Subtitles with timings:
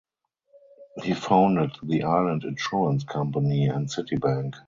[1.03, 4.55] He founded the Island Insurance company and City Bank.